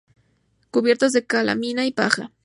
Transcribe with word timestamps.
Cubiertas 0.71 1.11
de 1.13 1.27
calamina 1.27 1.85
y 1.85 1.91
paja. 1.91 2.31